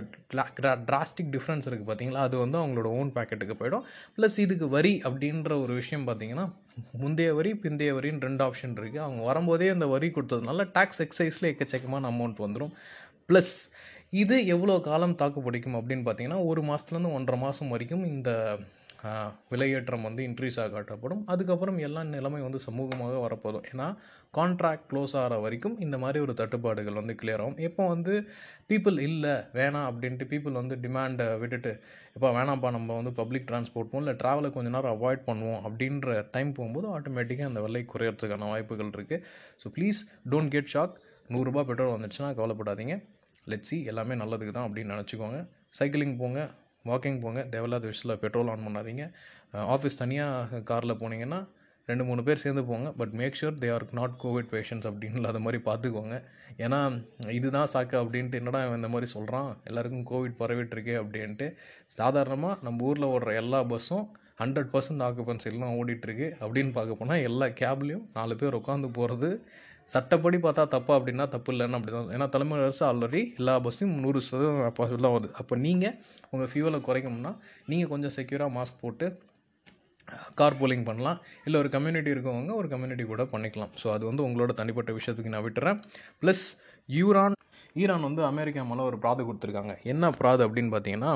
டிராஸ்டிக் 0.91 1.31
டிஃப்ரென்ஸ் 1.37 1.67
இருக்குது 1.69 1.89
பார்த்தீங்களா? 1.91 2.23
அது 2.29 2.37
வந்து 2.45 2.59
அவங்களோட 2.63 2.91
ஓன் 3.01 3.13
பேக்கெட்டுக்கு 3.17 3.57
போயிடும். 3.61 3.85
ப்ளஸ் 4.19 4.37
இதுக்கு 4.45 4.69
வரி 4.77 4.95
அப்படின்ற 5.09 5.53
ஒரு 5.65 5.75
விஷயம் 5.81 6.07
பார்த்தீங்கன்னா 6.09 6.47
முந்தைய 7.03 7.33
வரி 7.39 7.53
பிந்தைய 7.65 7.93
வரின்னு 7.99 8.27
ரெண்டு 8.29 8.45
ஆப்ஷன் 8.49 8.77
இருக்குது 8.81 9.05
அவங்க 9.07 9.25
வரும்போதே 9.31 9.69
அந்த 9.77 9.89
வரி 9.95 10.11
கொடுத்ததுனால 10.19 10.67
டேக்ஸ் 10.79 11.03
எக்ஸைஸில் 11.07 11.51
எக்கச்சக்கமான 11.53 12.11
அமௌண்ட் 12.15 12.45
வந்துடும் 12.47 12.73
ப்ளஸ் 13.31 13.55
இது 14.23 14.37
எவ்வளோ 14.55 14.75
காலம் 14.89 15.19
தாக்கு 15.21 15.41
பிடிக்கும் 15.45 15.79
அப்படின்னு 15.79 16.05
பார்த்தீங்கன்னா 16.07 16.41
ஒரு 16.51 16.63
மாதத்துலேருந்து 16.71 17.15
ஒன்றரை 17.19 17.39
மாதம் 17.45 17.73
வரைக்கும் 17.75 18.05
இந்த 18.15 18.31
விலையேற்றம் 19.53 20.07
வந்து 20.09 20.23
இன்க்ரீஸாக 20.29 20.69
காட்டப்படும். 20.75 21.23
அதுக்கப்புறம் 21.33 21.79
எல்லா 21.87 22.03
நிலைமை 22.15 22.41
வந்து 22.47 22.61
சமூகமாக 22.67 23.21
வரப்போதும் 23.25 23.65
ஏன்னா 23.71 23.87
கான்ட்ராக்ட் 24.39 24.87
க்ளோஸ் 24.91 25.15
ஆகிற 25.21 25.35
வரைக்கும் 25.45 25.77
இந்த 25.85 25.97
மாதிரி 26.05 26.19
ஒரு 26.27 26.35
தட்டுப்பாடுகள் 26.41 26.99
வந்து 27.01 27.15
கிளியர் 27.21 27.43
ஆகும். 27.45 27.59
எப்போ 27.69 27.83
வந்து 27.95 28.15
பீப்புள் 28.71 28.99
இல்லை 29.09 29.35
வேணாம் 29.59 29.87
அப்படின்ட்டு 29.91 30.29
பீப்புள் 30.33 30.59
வந்து 30.61 30.77
டிமாண்டை 30.85 31.27
விட்டுட்டு 31.43 31.73
இப்போ 32.17 32.31
வேணாம்ப்பா 32.39 32.71
நம்ம 32.77 32.97
வந்து 33.01 33.13
பப்ளிக் 33.21 33.49
ட்ரான்ஸ்போர்ட் 33.51 33.91
போகும் 33.93 34.05
இல்லை 34.05 34.17
ட்ராவலை 34.23 34.51
கொஞ்ச 34.57 34.71
நேரம் 34.77 34.95
அவாய்ட் 34.97 35.25
பண்ணுவோம் 35.31 35.61
அப்படின்ற 35.69 36.19
டைம் 36.37 36.53
போகும்போது 36.59 36.89
ஆட்டோமேட்டிக்காக 36.97 37.51
அந்த 37.53 37.63
விலை 37.67 37.85
குறையிறதுக்கான 37.95 38.51
வாய்ப்புகள் 38.55 38.95
இருக்குது 38.97 39.23
so 39.63 39.75
please 39.77 40.01
don't 40.33 40.53
get 40.57 40.73
shock 40.75 40.97
நூறுரூபா 41.35 41.63
பெட்ரோல் 41.71 41.97
வந்துச்சுன்னா 41.97 42.31
கவலைப்படாதீங்க. 42.41 42.97
லெட்ஸி 43.53 43.79
எல்லாமே 43.91 44.15
நல்லதுக்கு 44.21 44.53
தான் 44.57 44.67
அப்படின்னு 44.69 44.95
நினச்சிக்கோங்க. 44.97 45.39
சைக்கிளிங் 45.79 46.15
போங்க. 46.21 46.41
வாக்கிங் 46.89 47.21
போங்க 47.21 47.41
தேவையில்லாத 47.43 47.87
விஷயத்தில் 47.91 48.21
பெட்ரோல் 48.23 48.51
ஆன் 48.53 48.65
பண்ணாதீங்க. 48.67 49.05
ஆஃபீஸ் 49.75 50.01
தனியாக 50.03 50.61
காரில் 50.71 51.01
போனீங்கன்னா 51.03 51.39
ரெண்டு 51.89 52.05
மூணு 52.05 52.23
பேர் 52.23 52.43
சேர்ந்து 52.43 52.65
போங்க 52.65 52.89
but 52.93 53.15
make 53.21 53.39
sure 53.41 53.57
they 53.63 53.69
are 53.73 53.85
not 53.93 54.15
COVID 54.23 54.49
patients 54.53 54.89
அப்படின்னு 54.91 55.19
இல்லாத 55.21 55.39
மாதிரி 55.39 55.59
பார்த்துக்கோங்க. 55.65 56.17
ஏன்னா 56.65 56.79
இதுதான் 57.39 57.71
சாக்கு 57.73 57.97
அப்படின்ட்டு 58.03 58.39
என்னடா 58.41 58.61
இந்த 58.75 58.89
மாதிரி 58.89 59.11
சொல்கிறான் 59.11 59.51
எல்லாருக்கும் 59.65 60.07
கோவிட் 60.13 60.39
பரவிட்டுருக்கே 60.39 60.95
அப்படின்ட்டு 61.03 61.49
சாதாரணமாக 61.85 62.59
நம்ம 62.63 62.85
ஊரில் 62.85 63.11
ஓடுற 63.15 63.35
எல்லா 63.35 63.61
பஸ்ஸும் 63.73 64.07
ஹண்ட்ரட் 64.43 64.71
பர்சன்ட் 64.75 65.05
ஆக்குபன்சிலாம் 65.07 65.77
ஓடிட்டுருக்கு. 65.81 66.29
அப்படின்னு 66.45 66.73
பார்க்க 66.73 67.01
போனால் 67.01 67.27
எல்லா 67.31 67.47
கேப்லேயும் 67.61 68.07
நாலு 68.15 68.37
பேர் 68.37 68.59
உட்காந்து 68.61 68.91
போகிறது 68.93 69.31
சட்டப்படி 69.93 70.39
பார்த்தா 70.45 70.63
தப்பா 70.75 70.93
அப்படின்னா 70.99 71.25
தப்பு 71.35 71.51
இல்லைன்னு 71.53 71.79
அப்படி 71.79 71.93
தான் 71.95 72.11
ஏன்னா 72.17 72.27
தலைமை 72.35 72.59
அரசு 72.67 72.83
ஆல்ரெடி 72.89 73.21
எல்லா 73.41 73.55
பஸ்ஸையும் 73.65 73.95
நூறு 74.05 74.21
சதவீதம் 74.29 74.67
அப்போ 74.69 74.89
எல்லாம் 74.97 75.15
வருது. 75.17 75.31
அப்போ 75.41 75.55
நீங்கள் 75.67 75.95
உங்கள் 76.33 76.51
ஃபியூவலை 76.53 76.81
குறைக்கணும்னா 76.89 77.33
நீங்கள் 77.73 77.93
கொஞ்சம் 77.93 78.15
செக்யூராக 78.17 78.55
மாஸ்க் 78.57 78.83
போட்டு 78.85 79.09
கார் 80.41 80.59
போலிங் 80.61 80.87
பண்ணலாம். 80.89 81.19
இல்லை 81.47 81.59
ஒரு 81.63 81.71
கம்யூனிட்டி 81.77 82.11
இருக்கவங்க 82.15 82.53
ஒரு 82.61 82.69
கம்யூனிட்டி 82.75 83.05
கூட 83.13 83.23
பண்ணிக்கலாம். 83.35 83.73
ஸோ 83.83 83.87
அது 83.97 84.05
வந்து 84.11 84.25
உங்களோட 84.29 84.55
தனிப்பட்ட 84.61 84.93
விஷயத்துக்கு 84.99 85.35
நான் 85.37 85.47
விட்டுறேன். 85.49 85.81
ப்ளஸ் 86.23 86.45
யூரான் 86.89 87.34
ஈரான் 87.83 88.07
வந்து 88.07 88.23
அமெரிக்கா 88.25 88.63
மேலே 88.63 88.83
ஒரு 88.83 88.97
பிராது 88.99 89.23
கொடுத்துருக்காங்க. 89.29 89.73
என்ன 89.93 90.11
பிராது 90.11 90.43
அப்படின்னு 90.49 90.73
பார்த்தீங்கன்னா 90.75 91.13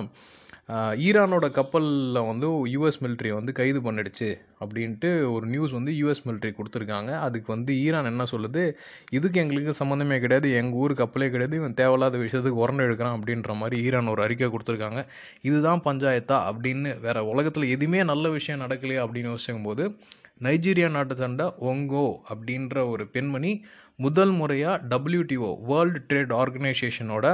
ஈரானோட 1.08 1.46
கப்பலில் 1.58 2.18
வந்து 2.30 2.48
யூஎஸ் 2.72 2.98
மிலிட்ரி 3.04 3.30
வந்து 3.36 3.52
கைது 3.58 3.80
பண்ணிடுச்சு 3.80 4.28
அப்படின்ட்டு 4.62 5.10
ஒரு 5.34 5.46
நியூஸ் 5.52 5.74
வந்து 5.76 5.92
யூஎஸ் 6.00 6.22
மிலிட்ரி 6.26 6.50
கொடுத்துருக்காங்க. 6.56 7.12
அதுக்கு 7.26 7.48
வந்து 7.54 7.72
ஈரான் 7.84 8.10
என்ன 8.10 8.24
சொல்லுது? 8.32 8.64
இதுக்கு 9.10 9.40
எங்களுக்கு 9.42 9.74
சம்மந்தமே 9.80 10.18
கிடையாது. 10.24 10.48
எங்கள் 10.60 10.80
ஊர் 10.82 10.94
கப்பலே 11.02 11.28
கிடையாது. 11.34 11.56
இவன் 11.56 11.78
தேவையில்லாத 11.80 12.18
விஷயத்துக்கு 12.24 12.62
உரண்டு 12.64 12.86
எடுக்கிறான் 12.88 13.16
அப்படின்ற 13.18 13.56
மாதிரி 13.62 13.78
ஈரான் 13.86 14.12
ஒரு 14.14 14.22
அறிக்கை 14.26 14.50
கொடுத்துருக்காங்க. 14.56 15.02
இதுதான் 15.50 15.84
பஞ்சாயத்தா 15.84 16.38
அப்படின்னு 16.50 17.00
வேறு 17.06 17.26
உலகத்தில் 17.34 17.72
எதுவுமே 17.76 18.02
நல்ல 18.12 18.28
விஷயம் 18.38 18.64
நடக்கலையே 18.66 19.00
அப்படின்னு 19.06 19.34
யோசிக்கும் 19.34 19.68
போது 19.70 19.86
நைஜீரியா 20.40 20.90
நாட்டை 20.90 21.16
சண்டை 21.16 21.46
ஒங்கோ 21.60 22.06
அப்படின்ற 22.30 22.90
ஒரு 22.90 23.06
பெண்மணி 23.06 23.52
முதல் 23.98 24.30
முறையாக 24.30 24.82
டபிள்யூடிஓ 24.88 25.48
வேர்ல்டு 25.66 26.00
ட்ரேட் 26.08 26.34
ஆர்கனைசேஷனோட 26.34 27.26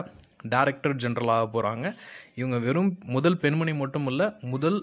டைரக்டர் 0.48 0.96
ஜென்ரலாக 0.96 1.44
போகிறாங்க 1.52 1.86
இவங்க 2.34 2.56
வெறும் 2.58 2.98
முதல் 3.06 3.38
பெண்மணி 3.38 3.72
மட்டும் 3.72 4.06
இல்லை 4.06 4.26
முதல் 4.44 4.78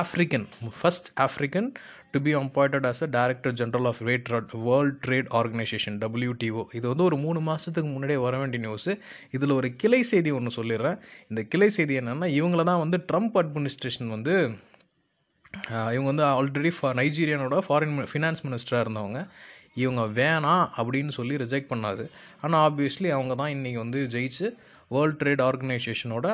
African 0.00 0.46
first 0.80 1.08
African 1.20 1.68
to 2.10 2.20
be 2.20 2.34
appointed 2.34 2.86
as 2.86 3.02
a 3.02 3.08
director 3.10 3.54
general 3.54 3.86
of 3.86 4.02
rate 4.02 4.28
World 4.68 4.98
Trade 5.06 5.30
Organization 5.30 5.96
WTO 5.98 6.64
இது 6.72 6.86
வந்து 6.88 7.04
ஒரு 7.04 7.16
மூணு 7.16 7.40
மாதத்துக்கு 7.40 7.90
முன்னாடியே 7.90 8.18
வர 8.18 8.36
வேண்டிய 8.38 8.62
நியூஸு 8.66 8.94
இதில் 9.30 9.50
ஒரு 9.50 9.70
கிளை 9.76 10.02
செய்தி 10.02 10.30
ஒன்று 10.30 10.56
சொல்லிடுறேன். 10.56 10.98
இந்த 11.28 11.42
கிளை 11.42 11.70
செய்தி 11.70 11.98
என்னென்னா 11.98 12.28
இவங்கள 12.40 12.64
தான் 12.64 12.78
வந்து 12.78 13.00
ட்ரம்ப் 13.12 13.36
அட்மினிஸ்ட்ரேஷன் 13.38 14.08
வந்து 14.08 14.34
இவங்க 15.94 16.08
வந்து 16.12 16.24
ஆல்ரெடி 16.38 16.72
நைஜீரியானோட 17.00 17.58
ஃபாரின் 17.66 17.94
ஃபினான்ஸ் 18.12 18.42
மினிஸ்டராக 18.46 18.84
இருந்தவங்க. 18.86 19.20
இவங்க 19.82 20.02
வேணாம் 20.20 20.64
அப்படின்னு 20.78 21.12
சொல்லி 21.18 21.34
ரிஜெக்ட் 21.42 21.72
பண்ணாது. 21.72 22.04
ஆனால் 22.44 22.62
ஆப்வியஸ்லி 22.68 23.08
அவங்க 23.16 23.34
தான் 23.40 23.54
இன்றைக்கி 23.56 23.80
வந்து 23.84 24.02
ஜெயிச்சு 24.14 24.46
வேர்ல்ட் 24.94 25.18
ட்ரேட் 25.22 25.42
ஆர்கனைசேஷனோட 25.48 26.26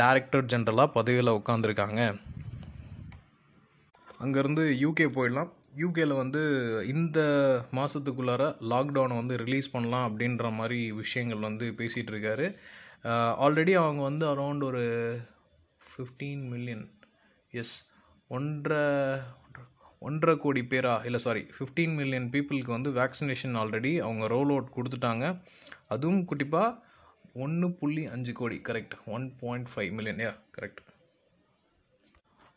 டைரக்டர் 0.00 0.48
ஜென்ரலாக 0.52 0.94
பதவியில் 0.98 1.36
உட்காந்துருக்காங்க 1.38 2.00
அங்கேருந்து 4.24 4.64
யூகே 4.84 5.06
போயிடலாம். 5.16 5.50
யூகேயில் 5.82 6.20
வந்து 6.20 6.40
இந்த 6.94 7.18
மாதத்துக்குள்ளார 7.78 8.42
லாக்டவுனை 8.72 9.14
வந்து 9.20 9.36
ரிலீஸ் 9.44 9.72
பண்ணலாம் 9.74 10.06
அப்படின்ற 10.08 10.50
மாதிரி 10.58 10.78
விஷயங்கள் 11.02 11.46
வந்து 11.48 11.66
பேசிகிட்டு 11.78 12.12
இருக்காரு. 12.14 12.46
ஆல்ரெடி 13.44 13.72
அவங்க 13.82 14.02
வந்து 14.08 14.24
அரௌண்ட் 14.32 14.64
ஒரு 14.70 14.82
ஃபிஃப்டீன் 15.92 16.44
மில்லியன் 16.52 16.84
எஸ் 17.52 17.74
ஒன்றரை 18.36 18.84
ஒன்றரை 20.06 20.34
கோடி 20.44 20.62
பேரா? 20.70 20.94
இல்லை 21.08 21.20
சாரி 21.26 21.42
ஃபிஃப்டீன் 21.56 21.92
மில்லியன் 21.98 22.30
பீப்புளுக்கு 22.34 22.76
வந்து 22.76 22.90
வேக்சினேஷன் 23.00 23.56
ஆல்ரெடி 23.60 23.92
அவங்க 24.06 24.24
ரோல் 24.34 24.52
அவுட் 24.54 24.72
கொடுத்துட்டாங்க. 24.76 25.26
அதுவும் 25.94 26.22
குட்டிப்பாக 26.30 26.78
ஒன்று 27.44 27.68
புள்ளி 27.80 28.02
அஞ்சு 28.14 28.32
கோடி. 28.40 28.56
Correct 28.68 28.96
one 29.16 29.26
point 29.42 29.70
five 29.74 29.92
million 29.98 30.22
yeah 30.24 30.32
correct 30.56 30.82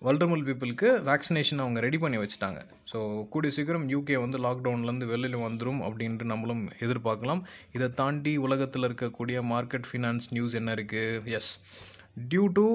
vulnerable 0.05 0.41
பீப்புளுக்கு 0.47 0.89
வேக்சினேஷன் 1.09 1.61
அவங்க 1.63 1.79
ரெடி 1.85 1.97
பண்ணி 2.01 2.17
வச்சுட்டாங்க. 2.21 2.59
ஸோ 2.91 2.97
கூடிய 3.33 3.51
சீக்கிரம் 3.57 3.85
யூகே 3.93 4.17
வந்து 4.23 4.37
லாக்டவுன்லேருந்து 4.45 5.07
வெளியில் 5.13 5.37
வந்துடும் 5.45 5.79
அப்படின்ட்டு 5.87 6.25
நம்மளும் 6.31 6.63
எதிர்பார்க்கலாம். 6.85 7.41
இதை 7.77 7.87
தாண்டி 8.01 8.33
உலகத்தில் 8.47 8.87
இருக்கக்கூடிய 8.89 9.39
மார்க்கெட் 9.53 9.87
ஃபினான்ஸ் 9.91 10.27
நியூஸ் 10.35 10.57
என்ன 10.61 10.73
இருக்குது 10.77 11.33
எஸ் 11.39 11.51
டியூ 12.31 12.45
டு 12.59 12.67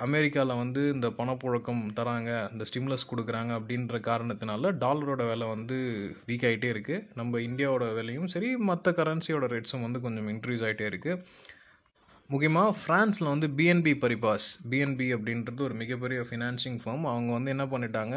அமெரிக்காவில் 0.00 0.60
வந்து 0.60 0.82
இந்த 0.92 1.08
பணப்புழக்கம் 1.10 1.82
தராங்க 1.94 2.30
இந்த 2.52 2.64
ஸ்டிம்லஸ் 2.64 3.08
கொடுக்குறாங்க 3.10 3.52
அப்படின்ற 3.58 3.98
காரணத்தினால 4.00 4.72
டாலரோட 4.78 5.24
விலை 5.28 5.46
வந்து 5.46 5.76
வீக் 6.26 6.46
ஆகிட்டே 6.48 6.70
இருக்குது 6.72 7.04
நம்ம 7.14 7.40
இந்தியாவோட 7.40 7.86
விலையும் 7.94 8.28
சரி 8.28 8.48
மற்ற 8.64 8.92
கரன்சியோட 8.92 9.46
ரேட்ஸும் 9.46 9.82
வந்து 9.82 10.00
கொஞ்சம் 10.00 10.28
இன்க்ரீஸ் 10.28 10.64
ஆகிட்டே 10.64 10.88
இருக்குது 10.88 11.20
முக்கியமாக 12.32 12.70
ஃப்ரான்ஸில் 12.80 13.30
வந்து 13.30 13.46
பிஎன்பி 13.58 13.92
பரிபாஸ். 14.02 14.44
பிஎன்பி 14.70 15.06
அப்படின்றது 15.16 15.60
ஒரு 15.66 15.74
மிகப்பெரிய 15.80 16.20
ஃபினான்சிங் 16.28 16.78
ஃபார்ம் 16.82 17.04
அவங்க 17.12 17.30
வந்து 17.36 17.50
என்ன 17.54 17.64
பண்ணிட்டாங்க? 17.72 18.16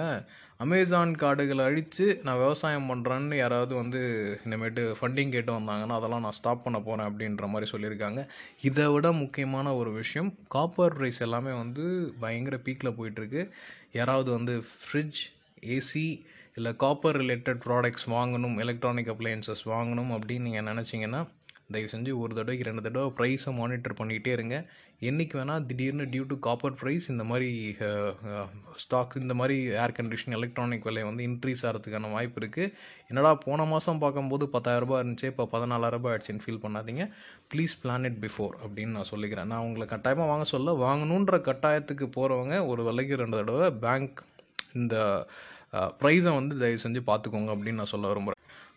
அமேசான் 0.64 1.14
காடுகளை 1.24 1.64
அழித்து 1.70 2.06
நான் 2.26 2.40
விவசாயம் 2.44 2.88
பண்ணுறேன்னு 2.92 3.36
யாராவது 3.36 3.74
வந்து 3.82 4.02
இனிமேட்டு 4.46 4.84
ஃபண்டிங் 5.00 5.34
கேட்டு 5.36 5.52
வந்தாங்கன்னா 5.58 5.98
அதெல்லாம் 6.00 6.24
நான் 6.26 6.38
ஸ்டாப் 6.40 6.64
பண்ண 6.66 6.80
போகிறேன் 6.82 7.08
அப்படின்ற 7.10 7.48
மாதிரி 7.54 7.70
சொல்லியிருக்காங்க. 7.74 8.22
இதை 8.70 8.86
விட 8.94 9.12
முக்கியமான 9.24 9.76
ஒரு 9.82 9.94
விஷயம் 10.02 10.30
காப்பர் 10.56 10.98
ரைஸ் 11.02 11.22
எல்லாமே 11.28 11.56
வந்து 11.64 11.86
பயங்கர 12.24 12.58
பீக்கில் 12.68 12.98
போயிட்டுருக்கு. 13.00 13.44
யாராவது 14.00 14.32
வந்து 14.38 14.56
ஃப்ரிட்ஜ் 14.84 15.22
ஏசி 15.76 16.08
இல்லை 16.60 16.74
காப்பர் 16.84 17.18
ரிலேட்டட் 17.22 17.62
ப்ராடக்ட்ஸ் 17.68 18.08
வாங்கணும் 18.18 18.58
எலக்ட்ரானிக் 18.66 19.12
அப்ளையன்சஸ் 19.16 19.66
வாங்கணும் 19.74 20.14
அப்படின்னு 20.18 20.48
நீங்கள் 20.50 20.70
நினச்சிங்கன்னா 20.72 21.22
தயவு 21.74 21.92
செஞ்சு 21.94 22.12
ஒரு 22.22 22.32
தடவைக்கு 22.38 22.68
ரெண்டு 22.68 22.84
தடவை 22.88 23.10
ப்ரைஸை 23.20 23.52
மானிட்டர் 23.60 24.00
பண்ணிகிட்டே 24.00 24.32
இருங்க. 24.38 24.56
என்றைக்கு 25.08 25.36
வேணால் 25.40 25.64
திடீர்னு 25.70 26.06
டியூ 26.12 26.24
டு 26.32 26.36
காப்பர் 26.46 26.76
ப்ரைஸ் 26.82 27.06
இந்த 27.14 27.24
மாதிரி 27.30 27.50
ஸ்டாக் 28.84 29.16
இந்த 29.22 29.34
மாதிரி 29.40 29.56
ஏர் 29.84 29.96
கண்டிஷன் 29.98 30.36
எலக்ட்ரானிக் 30.38 30.86
விலை 30.90 31.04
வந்து 31.08 31.26
இன்க்ரீஸ் 31.30 31.64
ஆகிறதுக்கான 31.68 32.12
வாய்ப்பு 32.16 32.40
இருக்குது 32.42 32.70
என்னடா 33.10 33.32
போன 33.46 33.66
மாதம் 33.72 34.02
பார்க்கும்போது 34.04 34.48
பத்தாயிரரூபா 34.56 35.00
இருந்துச்சு 35.02 35.32
இப்போ 35.32 35.46
பதினாலாயிரரூபா 35.56 36.12
ஆயிடுச்சுன்னு 36.12 36.46
ஃபீல் 36.46 36.64
பண்ணாதீங்க. 36.66 37.06
ப்ளீஸ் 37.54 37.76
பிளான் 37.84 38.08
இட் 38.12 38.22
பிஃபோர் 38.26 38.56
அப்படின்னு 38.64 38.96
நான் 39.00 39.12
சொல்லிக்கிறேன். 39.14 39.52
நான் 39.54 39.66
உங்களை 39.70 39.88
கட்டாயமாக 39.96 40.32
வாங்க 40.34 40.48
சொல்ல 40.54 40.78
வாங்கணுன்ற 40.86 41.40
கட்டாயத்துக்கு 41.50 42.08
போகிறவங்க 42.20 42.56
ஒரு 42.72 42.84
விலைக்கு 42.90 43.22
ரெண்டு 43.24 43.40
தடவை 43.42 43.70
பேங்க் 43.86 44.22
இந்த 44.82 44.96
ப்ரைஸை 46.02 46.34
வந்து 46.40 46.56
தயவு 46.64 46.84
செஞ்சு 46.86 47.04
பார்த்துக்கோங்க 47.12 47.52
அப்படின்னு 47.56 47.82
நான் 47.82 47.94
சொல்ல 47.96 48.08
விரும்புகிறேன் 48.12 48.35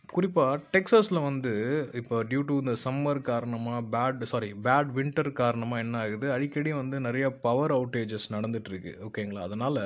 குறிப்பாக 0.08 0.60
டெக்ஸஸில் 0.72 1.20
வந்து 1.22 1.52
இப்போ 1.94 2.16
டியூ 2.22 2.40
டு 2.40 2.58
இந்த 2.58 2.74
சம்மர் 2.84 3.20
காரணமாக 3.22 3.80
பேட் 3.92 4.22
சாரி 4.24 4.54
பேட் 4.64 4.90
வின்டர் 4.94 5.32
காரணமாக 5.32 5.82
என்ன 5.82 5.98
ஆகுது? 5.98 6.32
அடிக்கடி 6.32 6.72
வந்து 6.72 7.00
நிறைய 7.00 7.30
பவர் 7.40 7.72
அவுட்டேஜஸ் 7.72 8.28
நடந்துகிட்ருக்கு 8.30 8.92
ஓகேங்களா 9.06 9.42
அதனால் 9.42 9.82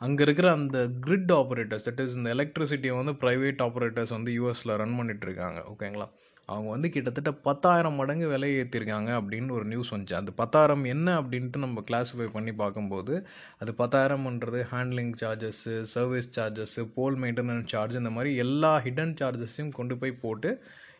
அங்கே 0.00 0.22
இருக்கிற 0.22 0.46
அந்த 0.52 0.78
கிரிட் 1.00 1.32
ஆப்ரேட்டர்ஸ் 1.32 1.86
தட் 1.88 2.00
இஸ் 2.00 2.14
இந்த 2.14 2.28
எலக்ட்ரிசிட்டியை 2.36 2.94
வந்து 2.96 3.12
ப்ரைவேட் 3.20 3.60
ஆப்ரேட்டர்ஸ் 3.66 4.14
வந்து 4.16 4.32
யூஎஸில் 4.32 4.78
ரன் 4.82 4.96
பண்ணிகிட்ருக்காங்க 4.98 5.22
இருக்காங்க 5.24 5.60
ஓகேங்களா 5.72 6.06
அவங்க 6.48 6.68
வந்து 6.70 6.88
கிட்டத்தட்ட 6.90 7.30
பத்தாயிரம் 7.46 7.94
மடங்கு 7.94 8.26
விலை 8.28 8.48
ஏற்றிருக்காங்க 8.56 9.10
அப்படின்னு 9.18 9.50
ஒரு 9.50 9.64
நியூஸ் 9.64 9.92
வந்துச்சு. 9.94 10.16
அந்த 10.18 10.32
பத்தாயிரம் 10.36 10.84
என்ன 10.84 11.08
அப்படின்ட்டு 11.20 11.56
நம்ம 11.56 11.82
கிளாஸிஃபை 11.88 12.26
பண்ணி 12.26 12.52
பார்க்கும்போது 12.52 13.14
அது 13.58 13.72
பத்தாயிரம்ன்றது 13.78 14.60
ஹேண்ட்லிங் 14.72 15.14
சார்ஜஸ்ஸு 15.22 15.74
சர்வீஸ் 15.94 16.28
சார்ஜஸ்ஸு 16.38 16.84
போல் 16.94 17.16
மெயின்டெனன்ஸ் 17.18 17.66
சார்ஜ் 17.66 17.94
இந்த 17.94 18.10
மாதிரி 18.10 18.32
எல்லா 18.36 18.72
ஹிடன் 18.80 19.14
சார்ஜஸையும் 19.22 19.72
கொண்டு 19.72 19.96
போய் 19.98 20.20
போட்டு 20.24 20.50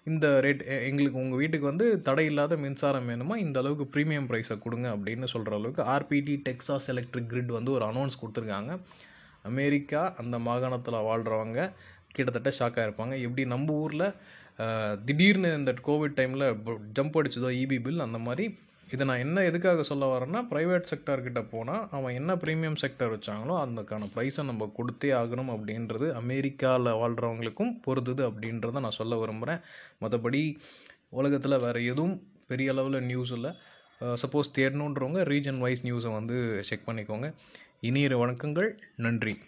இந்த 0.06 0.26
ரேட் 0.44 0.62
எங்களுக்கு 0.88 1.20
உங்கள் 1.23 1.40
வீட்டுக்கு 1.42 1.66
வந்து 1.70 1.87
தடை 2.06 2.25
இல்லாத 2.30 2.56
மின்சாரம் 2.64 3.08
வேணுமா? 3.11 3.34
இந்த 3.44 3.56
அளவுக்கு 3.62 3.87
ப்ரீமியம் 3.94 4.26
ப்ரைஸை 4.30 4.56
கொடுங்க 4.64 4.88
அப்படின்னு 4.96 5.26
சொல்கிற 5.32 5.56
அளவுக்கு 5.58 5.82
ஆர்பிடி 5.94 6.34
டெக்ஸாஸ் 6.49 6.88
எலக்ட்ரிக் 6.92 7.30
கிரிட் 7.32 7.52
வந்து 7.56 7.70
ஒரு 7.76 7.84
அனௌன்ஸ் 7.90 8.20
கொடுத்துருக்காங்க. 8.23 8.73
அமெரிக்கா 9.50 10.02
அந்த 10.23 10.37
மாகாணத்தில் 10.49 11.06
வாழ்கிறவங்க 11.08 11.61
கிட்டத்தட்ட 12.16 12.50
ஷாக்காக 12.58 12.87
இருப்பாங்க 12.87 13.14
எப்படி 13.26 13.44
நம்ம 13.54 13.73
ஊரில் 13.84 14.06
திடீர்னு 15.06 15.49
இந்த 15.61 15.73
கோவிட் 15.88 16.18
டைமில் 16.18 16.46
ஜம்ப் 16.96 17.16
அடிச்சதோ 17.20 17.49
இபி 17.62 17.78
பில் 17.87 18.04
அந்த 18.06 18.18
மாதிரி 18.26 18.44
இதை 18.91 19.07
நான் 19.07 19.19
என்ன 19.19 19.43
எதுக்காக 19.43 19.83
சொல்ல 19.83 20.19
வரேன்னா 20.19 20.41
ப்ரைவேட் 20.50 20.91
செக்டார்கிட்ட 20.91 21.49
போனால் 21.50 21.88
அவன் 21.91 22.14
என்ன 22.14 22.35
ப்ரீமியம் 22.35 22.76
செக்டர் 22.81 23.12
வச்சாங்களோ 23.14 23.55
அதுக்கான 23.62 24.09
ப்ரைஸை 24.14 24.45
நம்ம 24.45 24.73
கொடுத்தே 24.79 25.11
ஆகணும் 25.21 25.53
அப்படின்றது 25.55 26.12
அமெரிக்காவில் 26.12 26.93
வாழ்கிறவங்களுக்கும் 26.93 27.73
பொருந்துது 27.87 28.23
அப்படின்றத 28.31 28.81
நான் 28.81 28.99
சொல்ல 29.00 29.17
விரும்புகிறேன் 29.17 29.61
மற்றபடி 30.00 30.57
உலகத்தில் 31.09 31.59
வேறு 31.59 31.85
எதுவும் 31.85 32.23
பெரிய 32.47 32.71
அளவில் 32.71 33.03
நியூஸ் 33.03 33.33
இல்லை. 33.33 33.50
சப்போஸ் 34.00 34.55
தேடணுன்றவங்க 34.59 35.21
ரீஜன் 35.33 35.59
வைஸ் 35.59 35.87
நியூஸை 35.87 36.12
வந்து 36.12 36.64
செக் 36.64 36.87
பண்ணிக்கோங்க. 36.87 37.35
இனிய 37.81 38.26
வணக்கங்கள். 38.26 38.79
நன்றி. 38.97 39.38